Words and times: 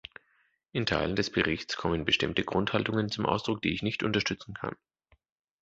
In 0.71 0.87
Teilen 0.87 1.15
des 1.15 1.29
Berichts 1.29 1.77
kommen 1.77 2.05
bestimmte 2.05 2.43
Grundhaltungen 2.43 3.09
zum 3.09 3.27
Ausdruck, 3.27 3.61
die 3.61 3.71
ich 3.75 3.83
nicht 3.83 4.01
unterstützen 4.01 4.55
kann. 4.55 4.75